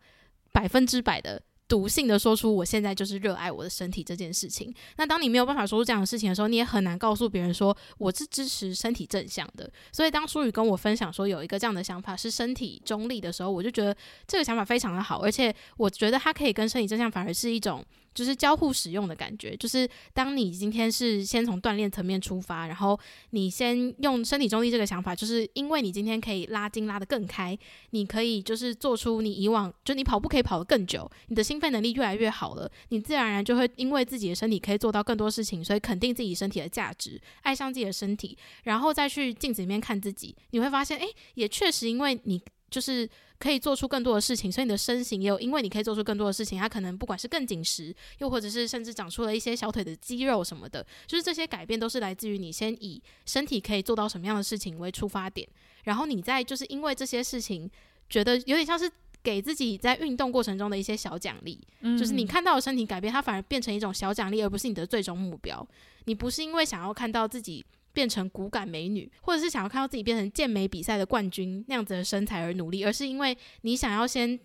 [0.51, 1.41] 百分之百的。
[1.67, 4.73] 笃信的说出我现在就是热爱我的身体这件事情。
[4.97, 9.69] 那当你没有办法说出这样的事情的时候，你也很难告诉别人说我是支持身体正向的。
[9.91, 13.95] 所以当舒宇跟我分享说有一个这样的想法是身体中立的时候，我就觉得
[14.27, 17.83] 这个想法非常的好，而且我觉得它可以跟身体正向反而是一种。
[18.13, 22.99] 就是交互使用的感觉，就是当你今天是先从锻炼层面出发，然后
[23.31, 27.57] 你先用身体中立这个想法，就是因为你今天可以拉筋拉得更开，
[27.91, 42.41] 你可以就是做出你以往就你跑步可以跑得更久，你的心肺能力越来越好了，你自然而然就会因为自己的身体可以做到更多事情，所以肯定自己身体的价值，爱上自己的身体，然后再去镜子里面看自己，你会发现，诶，也确实因为你。
[42.69, 43.07] 就是
[43.43, 55.45] 可以做出更多的事情，所以你的身形也有，因为你可以做出更多的事情，它可能不管是更紧实，又或者是甚至长出了一些小腿的肌肉什么的，就是这些改变都是来自于你先以身体可以做到什么样的事情为出发点，
[55.83, 57.69] 然后你再就是因为这些事情，
[58.09, 58.89] 觉得有点像是
[59.21, 65.67] 给自己在运动过程中的一些小奖励，嗯，就是你看到的身体改变，它反而变成一种小奖励，而不是你的最终目标。
[66.05, 67.65] 你不是因为想要看到自己。
[67.93, 74.37] 变成骨感美女，或者是想要看到自己变成健美比赛的冠军那样子的身材而努力，而是因为你想要先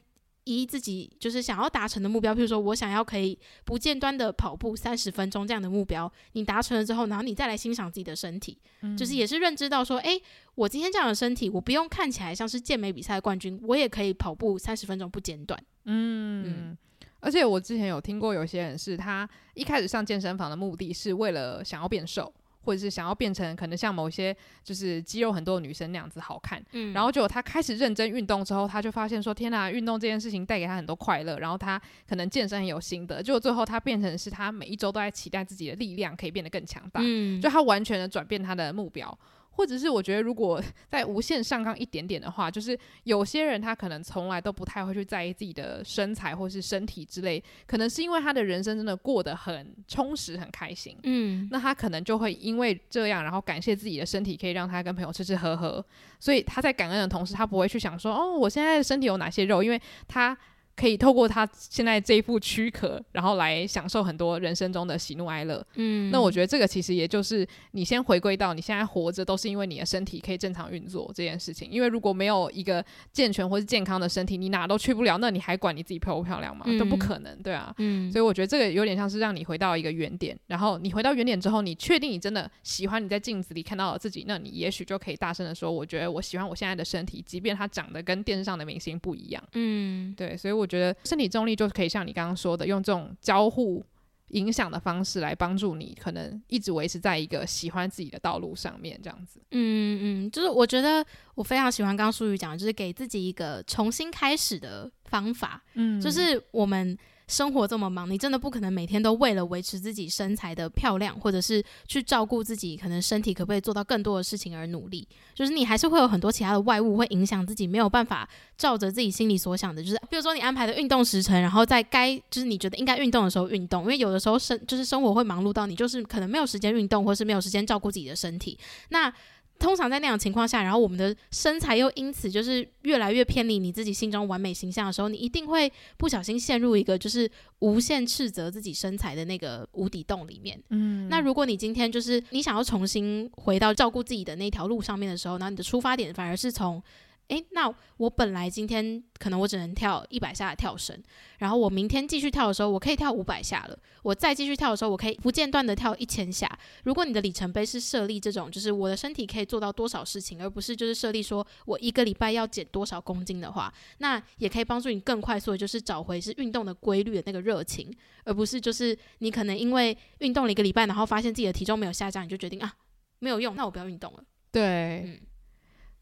[0.44, 10.22] 以自己就是想要达成的目标，譬如说我想要可以不间断的跑步三十分钟这样的目标，你达成了之后，然后你再来欣赏自己的身体，嗯、就是也是认知到说，诶，
[10.54, 15.62] 我今天这样的身体，我不用看起来像是健美比赛的冠军，我也可以跑步三十分钟不间断。
[15.84, 16.78] 嗯，嗯，
[17.20, 22.32] 而且我之前有听过有些人是他一开始上健身房的目的是为了想要变瘦。
[22.68, 26.62] 或者是想要变成可能像某些就是肌肉很多的女生那样子好看。
[26.72, 37.00] 嗯，然后结果她开始认真运动之后，她就发现说：“天哪，运动这件事情带给她很多快乐。”然后她可能健身很有心得，结果最后她变成是她每一周都在期待自己的力量可以变得更强大。
[37.02, 39.18] 嗯，就她完全的转变她的目标。
[39.58, 50.96] 或者是我觉得，如果 在无限上纲一点点的话，就是有些人他可能从来都不太会去在意自己的身材或是身体之类，可能是因为他的人生真的过得很充实、很开心。
[51.02, 55.84] 嗯，那他可能就会因为这样，然后感谢自己的身体可以让他跟朋友吃吃喝喝，
[56.20, 60.38] 所以他在感恩的同时，他不会去想说，哦，我现在的身体有哪些肉，因为他。
[60.78, 65.66] 可以透过他现在这一副躯壳，然后来享受很多人生中的喜怒哀乐。
[65.74, 71.68] 嗯，那我觉得这个其实也就是你先回归到你现在活着都是因为你的身体可以正常运作这件事情。
[71.68, 76.64] 因为如果没有一个健全或是健康的身体，你哪都去不了，那你还管你自己漂不漂亮吗？
[76.68, 77.74] 嗯、都不可能，对啊。
[77.78, 93.82] 嗯，所以我觉得这个有点像是让你回到一个原点，然后你回到原点之后，你确定你真的喜欢你在镜子里看到的自己，那你也许就可以大声的说：“我觉得我喜欢我现在的身体，即便它长得跟电视上的明星不一样。”嗯，对，所以我觉得身体重力就可以像你刚刚说的，用这种交互
[94.28, 99.40] 影响的方式来帮助你，可能一直维持在一个喜欢自己的道路上面，这样子。
[99.52, 101.04] 嗯嗯，就是我觉得
[101.34, 105.64] 我非常喜欢刚刚淑宇讲的，就是给自己一个重新开始的方法。
[105.74, 106.96] 嗯，就是我们。
[107.28, 115.06] 生活这么忙，你真的不可能每天都为了维持自己身材的漂亮，或者是去照顾自己可能身体可不可以做到更多的事情而努力。
[115.34, 119.82] 就是你还是会有很多其他的外物会影响自己，没有办法照着自己心里所想的。
[119.82, 128.58] 就是比如说你安排的运动时程，然后在该就是你觉得应该运动的时候运动，因为有的时候生就是生活会忙碌到你就是可能没有时间运动，或是没有时间照顾自己的身体。
[128.88, 129.12] 那
[129.58, 140.58] 通常在那样的情况下，然后我们的身材又因此就是越来越偏离你自己心中完美形象的时候，你一定会不小心陷入一个就是无限斥责自己身材的那个无底洞里面。
[140.70, 146.82] 嗯，那如果你今天就是你想要重新回到照顾自己的那条路上面的时候，那你的出发点反而是从。
[147.28, 150.98] 诶，那我本来今天可能我只能跳一百下的跳绳，
[151.38, 153.78] 然后我明天继续跳的时候，我可以跳五百下了。
[154.02, 156.50] 我再继续跳的时候，我可以不间断的跳一千下。
[156.84, 172.72] 如果你的里程碑是设立这种，就是我的身体可以做到多少事情，而不是就是设立说我一个礼拜要减多少公斤的话，那也可以帮助你更快速的，就是找回是运动的规律的那个热情，而不是就是你可能因为运动了一个礼拜，然后发现自己的体重没有下降，你就决定啊
[173.18, 174.24] 没有用，那我不要运动了。
[174.50, 175.02] 对。
[175.04, 175.20] 嗯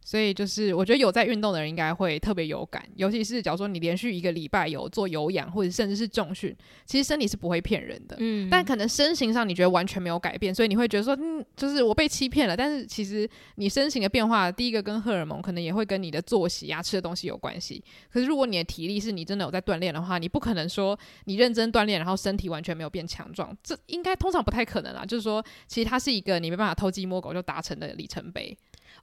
[0.07, 8.15] 所以就是，我觉得有在运动的人应该会特别有感，尤其是假如说你连续一个礼拜有做有氧或者甚至是重训，其实身体是不会骗人的。
[8.21, 8.49] 嗯。
[8.49, 12.57] 但可能身形上你觉得完全没有改变，所以你会觉得说，嗯，就是我被欺骗了。
[12.57, 17.83] 但是其实你身形的变化，第一个跟荷尔蒙可能也会跟你的作息啊、吃的东西有关系。
[18.09, 25.05] 可是如果你的体力是你真的有在锻炼的话，你不可能说你认真锻炼，然后身体完全没有变强壮，这应该通常不太可能啦。
[25.05, 28.57] 就是说，其实它是一个你没办法偷鸡摸狗就达成的里程碑。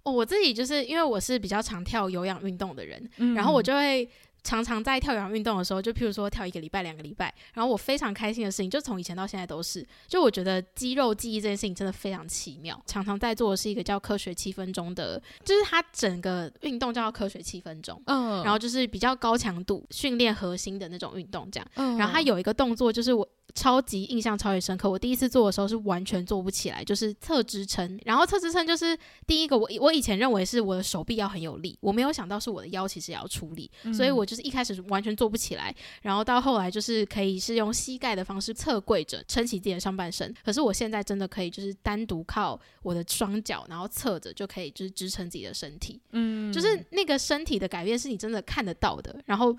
[0.03, 4.07] 哦，我自己就是因为我是比较常跳有氧运动的人，嗯、然后我就会
[4.43, 12.77] 常常在跳有氧运动的时候，就譬如说跳一个礼拜、两个礼拜，然后我非常开心的事情，就从以前到现在都是，就我觉得肌肉记忆这件事情真的非常奇妙。
[12.85, 23.25] 常常在做的是一个叫科学七分钟的，就是它整个运动叫科学七分钟，嗯，然后就是比较高强度训练核心的那种运动这样，嗯，然后它有一个动作就是我。
[23.55, 27.99] 超级印象超级深刻，我第一次做的时候是完全做不起来，就是侧支撑。
[28.03, 35.73] 然后侧支撑就是第一个，我我以前认为是我的手臂要很有力，我没有想到是我的腰其实也要出力，嗯、所以我就是一开始完全做不起来。
[36.01, 40.33] 然后到后来就是可以是用膝盖的方式侧跪着撑起自己的上半身。
[40.43, 46.01] 可是我现在真的可以就是单独靠我的双脚，然后侧着就可以就是支撑自己的身体。
[46.11, 49.15] 嗯，就是那个身体的改变是你真的看得到的。
[49.25, 49.55] 然后。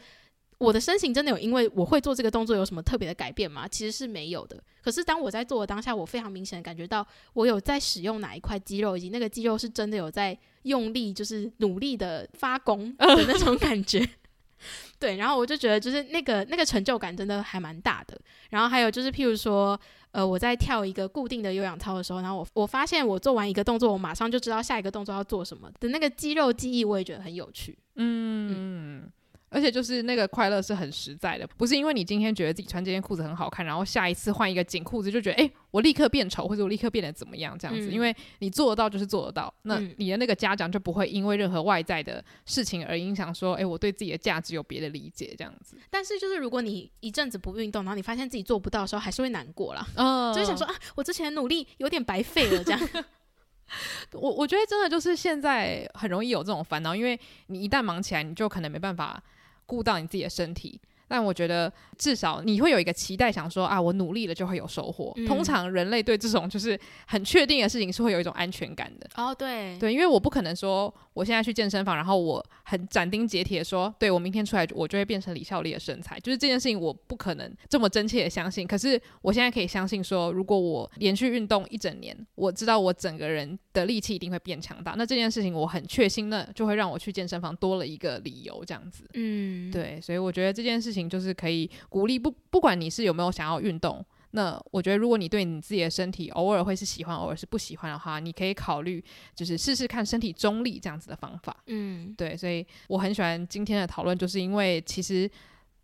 [0.58, 3.66] 我的身形真的有因为我会做这个动作有什么特别的改变吗？
[3.68, 4.62] 其实是没有的。
[4.82, 14.08] 可是当我在做的当下，我非常明显的感觉到我有在使用哪一块肌肉，以及那个肌肉是真的有在用力，就是努力的发功 的那种感觉。
[14.98, 18.18] 对，然后我就觉得就是那个那个成就感真的还蛮大的。
[18.50, 19.78] 然后还有就是譬如说，
[20.12, 27.76] 呃，我在跳一个固定的有氧操的时候，然后我我发现我做完一个动作，我马上就知道下一个动作要做什么的那个肌肉记忆，我也觉得很有趣。
[27.96, 28.54] 嗯。
[28.56, 29.12] 嗯
[29.54, 37.86] 而且就是那个快乐是很实在的，不是因为你今天觉得自己穿这件裤子很好看，然后下一次换一个紧裤子就觉得，哎、欸，我立刻变丑，或者我立刻变得怎么样这样子。
[37.88, 45.76] 嗯、因为你做得到就是做得到，那你的那个家长就不会因为任何外在的事情而影响说，哎、欸，我对自己的价值有别的理解这样子。
[45.88, 49.86] 但是就是如果你一阵子不运动，然后你发现自己做不到的时候，还是会难过啦。
[49.94, 52.80] 嗯，就是想说啊，我之前努力有点白费了这样。
[54.12, 59.22] 我我觉得真的就是现在很容易有这种烦恼，因为你一旦忙起来，你就可能没办法。
[59.66, 60.80] 顾到你自己的身体，
[61.14, 65.12] 但我觉得至少你会有一个期待，想说啊，我努力了就会有收获。
[65.14, 66.76] 嗯、通常人类对这种就是
[67.06, 69.08] 很确定的事情是会有一种安全感的。
[69.14, 78.66] 哦，对，对，因为我不可能说我现在去健身房，然后我很斩钉截铁说，对，我明天出来我就会变成李孝利的身材，就是这件事情我不可能这么真切的相信。
[78.66, 84.96] 可是我现在可以相信说，如果我连续运动一整年，我知道我整个人的力气一定会变强大。
[84.98, 89.04] 那这件事情我很确信，那就会让我去健身房多了一个理由，这样子。
[89.14, 99.02] 嗯，对，所以我觉得这件事情就是可以鼓励不不管你是有没有想要运动，那我觉得如果你对你自己的身体偶尔会是喜欢，偶尔是不喜欢的话，你可以考虑
[99.34, 101.56] 就是试试看身体中立这样子的方法。
[101.66, 105.30] 嗯，对，所以我很喜欢今天的讨论，就是因为其实。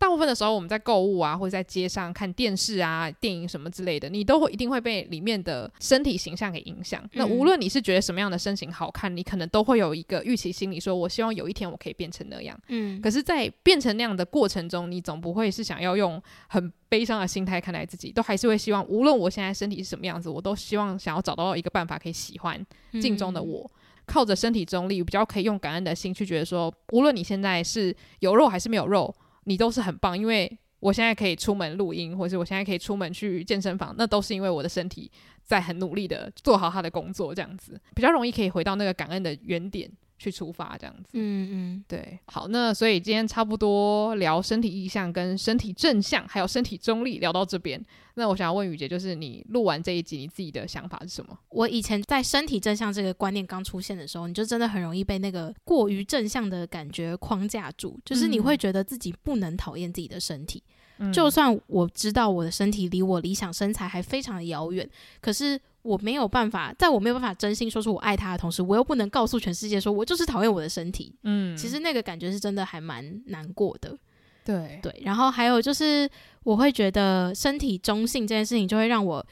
[0.01, 6.99] 大部分的时候，我们在购物啊，或者在街上看电视啊、电影什么之类的，你都会一定会被里面的身体形象给影响。
[7.03, 12.59] 嗯、那无论你是觉得什么样的身形好看，你可能都会有一个预期心理，说我希望有一天我可以变成那样。
[12.69, 12.99] 嗯。
[12.99, 22.59] 可是，在变成那样的过程中，你总不会是想要用很悲伤的心态看待自己，都还是会希望，无论我现在身体是什么样子，我都希望想要找到一个办法可以喜欢
[22.99, 29.13] 镜中的我，嗯、靠着身体中立，比较可以用感恩的心去觉得说，无论你现在是有肉还是没有肉。
[29.43, 35.11] 你都是很棒，因为我现在可以出门录音，或者我现在可以出门去健身房，那都是因为我的身体
[35.43, 39.91] 在很努力的做好他的工作，这样子比较容易可以回到那个感恩的原点。
[40.21, 47.83] 去出发这样子，嗯嗯，对，好，那所以今天差不多聊身体意向跟身体正向，还有身体中立，聊到这边。
[48.13, 51.35] 那我想要问雨杰，就是你录完这一集，你自己的想法是什么？
[51.49, 60.73] 我以前在身体正向这个观念刚出现的时候，你就真的很容易被那个过于正向的感觉框架住，就是你会觉得自己不能讨厌自己的身体，嗯、
[61.13, 64.89] 就算我知道我的身体离我理想身材还非常的遥远，
[65.19, 65.59] 可是。
[65.83, 71.11] 我没有办法，在我没有办法真心说出我爱他的同时，我又不能告诉全世界说我就是讨厌我的身体。
[71.23, 73.97] 嗯，其实那个感觉是真的还蛮难过的。
[74.45, 76.07] 对对，然后还有就是，
[76.43, 79.25] 我会觉得身体中性这件事情就会让我。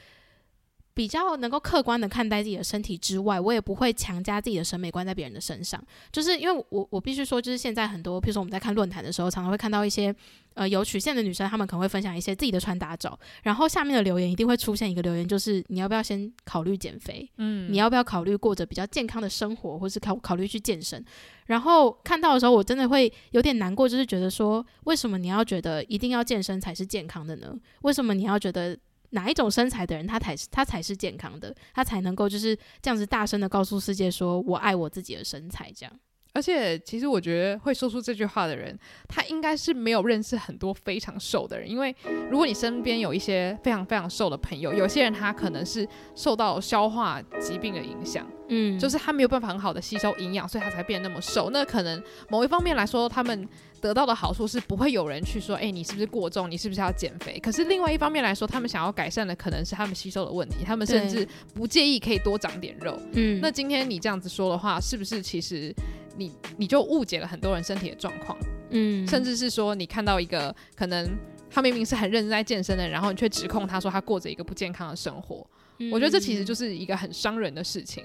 [0.92, 5.82] 比较能够客观的看待自己的身体之外，我也不会强加自己的审美观在别人的身上。
[6.12, 10.14] 就是因为我我必须说，就是现在很多，譬如说我们在看论坛的时候，常常会看到一些
[10.54, 17.30] 呃有曲线的女生，她们可能会分享一些自己的穿搭照，然后下面的留言一定会出现一个留言，就是你要不要先考虑减肥？
[17.38, 21.02] 嗯，你要不要考虑过着比较健康的生活，或是考考虑去健身？
[21.46, 27.54] 然后看到的时候，我真的会有点难过，就是觉得说，为什么你要觉得一定要健身才是健康的呢？
[27.82, 28.76] 为什么你要觉得？
[29.10, 35.92] 哪一种身材的人，他才是他才是健康的，他才能够就是这样子大声的告诉世界说，我爱我自己的身材，这样。
[36.32, 41.68] 而且，其实我觉得会说出这句话的人，他应该是没有认识很多非常瘦的人。
[41.68, 41.92] 因为
[42.30, 51.50] 如果你身边有一些非常非常瘦的朋友，有些人他可能是受到消化疾病的影响，嗯，就是他没有办法很好的吸收营养，所以他才变得那么瘦。
[51.50, 53.48] 那可能某一方面来说，他们
[53.80, 56.50] 得到的好处是不会有人去说，哎，你是不是过重？
[56.50, 57.38] 你是不是要减肥？
[57.40, 62.96] 可是另外一方面来说，他们想要改善的可能是他们吸收的问题，他们甚至不介意可以多长点肉。
[63.12, 65.74] 嗯，那今天你这样子说的话，是不是其实？
[66.16, 68.36] 你你就误解了很多人身体的状况，
[68.70, 71.08] 嗯，甚至是说你看到一个可能
[71.48, 78.04] 他明明是很认真在健身的人，然后你却指控他说他过着一个不健康的生活，嗯，我觉得这其实就是一个很伤人的事情，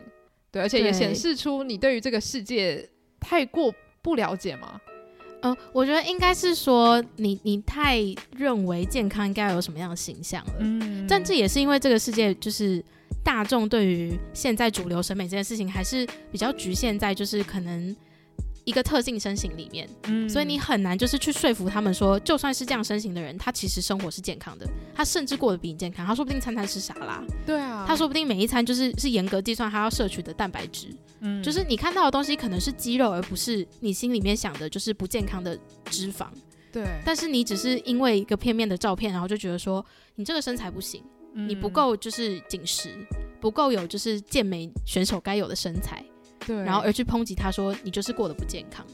[0.51, 2.87] 对，而且也显示出你对于这个世界
[3.19, 3.73] 太过
[4.03, 4.79] 不了解吗？
[5.45, 7.99] 嗯，呃，我觉得应该是说你你太
[8.35, 12.83] 认为健康应该有什么样的形象了，嗯，但这也是因为这个世界就是。
[13.23, 17.95] 大众对于现在主流审美这件事情还是比较局限在就是可能
[18.65, 30.87] 一个特性身形里面，嗯，所以你很难就是去说服他们说，就算是这样身形的人，他其实生活是健康的，他甚至过得比你健康，他说不定餐餐吃沙拉，对啊，他说不定每一餐就是是严格计算他要摄取的蛋白质，
[31.21, 36.27] 嗯，就是你看到的东西可能是肌肉，而不是你心里面想的就是不健康的脂肪，
[36.71, 39.85] 对，但是你只是因为一个片面的照片，然后就觉得说
[40.15, 41.03] 你这个身材不行。
[41.37, 42.95] 你不够就是紧实，
[43.41, 46.01] 不够有就是健美选手该有的身材，
[46.45, 48.85] 对，然后而去抨击他说你就是过得不健康。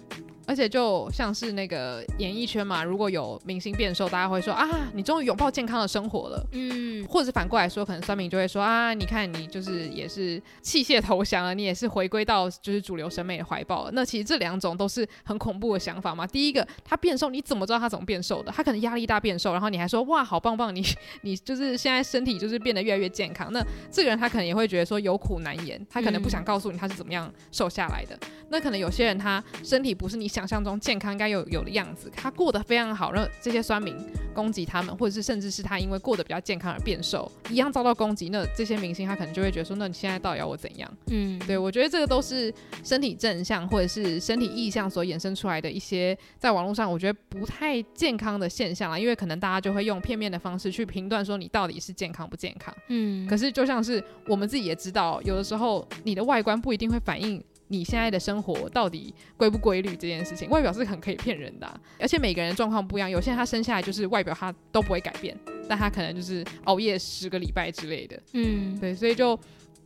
[0.46, 6.46] 而且就像是那个演艺圈嘛，如果有明星变瘦，大家会说啊，你终于拥抱健康的生活了。
[6.52, 13.92] 嗯，或者是反过来说，可能酸民就会说啊，你看你就是也是弃械投降了，你也是回归到就是主流审美的怀抱了。
[13.94, 16.26] 那其实这两种都是很恐怖的想法嘛。
[16.26, 18.52] 第一个，他变瘦，你怎么知道他怎么变瘦的？
[18.52, 20.84] 他可能压力大变瘦，然后你还说哇，好棒棒，你
[21.22, 23.52] 你就是现在身体就是变得越来越健康。
[23.54, 28.16] 那这个人他可能也会觉得说有苦难言，他可能不想告诉你他是怎么样瘦下来的。
[28.22, 30.48] 嗯、那可能有些人他身体不是你想。
[30.52, 33.96] 象中健康应该有有的样子，他过得非常好，让这些酸民
[34.34, 40.92] 攻击他们，或者是甚至是他因为过得比较健康而变瘦，一样遭到攻击，那这些明星他可能就会觉得说，那你现在到底要我怎样？
[41.08, 42.54] 嗯，对，我觉得这个都是
[42.84, 52.76] 身体正向或者是身体意向所衍生出来的一些在网络上我觉得不太健康的现象啦，因为可能大家就会用片面的方式去评断说你到底是健康不健康。
[52.90, 57.42] 嗯，可是就像是我们自己也知道，有的时候你的外观不一定会反映。
[57.72, 63.10] 你现在的生活到底规不规律这件事情，外表是很可以骗人的啊，而且每个人状况不一样。
[63.10, 65.36] 有些人他生下来就是外表他都不会改变，
[65.70, 68.22] 但他可能就是熬夜十个礼拜之类的。
[68.34, 69.40] 嗯，对，所以就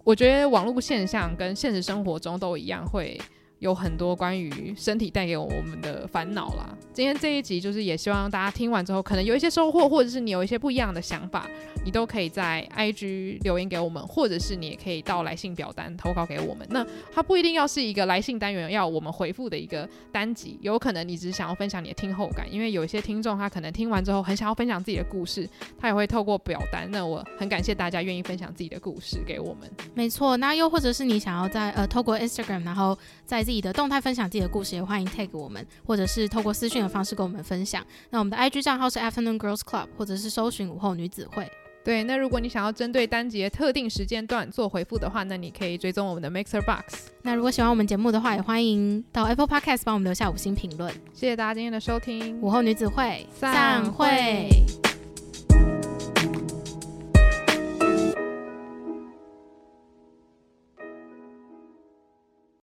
[0.03, 3.21] 我觉得网络现象跟现实生活中都一样会。
[3.65, 6.69] 有很多关于身体带给我们的烦恼啦。
[6.93, 11.49] 今天这一集就是也希望大家听完之后，可能有一些收获，或者是你有一些不一样的想法，
[11.83, 16.65] 你都可以在 IG 留言给我们，或者是你也可以到来信表单投稿给我们。
[16.69, 25.49] 那它不一定要是一个来信单元要我们回复的一个单集，有可能你只是想要分享你的听后感，因为有一些听众他可能听完之后很想要分享自己的故事，
[25.79, 26.87] 他也会透过表单。
[26.91, 29.67] 那我很感谢大家愿意分享自己的故事给我们。
[29.95, 37.83] 没错，那又或者是你想要在呃透过 Instagram，然后在自己的动态分享自己的故事，也欢迎 tag 我们，或者是透过私讯的方式跟我们分享。
[38.11, 41.51] 那我们的 IG 账号是 Afternoon Girls Club，或者是搜寻午后女子会。
[41.83, 47.09] 对，那如果你想要针对单节特定时间段做回复的话，那你可以追踪我们的 Mixer Box。
[47.21, 50.91] 那如果喜欢我们节目的话，也欢迎到 Apple Podcast 帮我们留下五星评论。
[51.13, 54.84] 谢谢大家今天的收听，午后女子会散会。